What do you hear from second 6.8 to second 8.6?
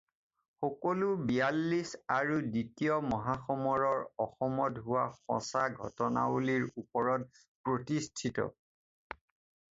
ওপৰত প্ৰতিষ্ঠিত।